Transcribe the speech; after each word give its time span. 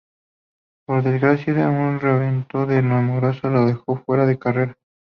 Por 0.87 1.03
desgracia 1.03 1.69
un 1.69 1.99
reventón 1.99 2.67
de 2.69 2.81
neumático 2.81 3.49
le 3.51 3.59
dejó 3.67 3.97
fuera 3.97 4.25
de 4.25 4.39
carrera. 4.39 4.75